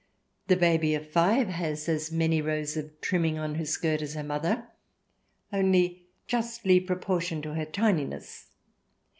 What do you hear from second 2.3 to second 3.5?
rows of trimming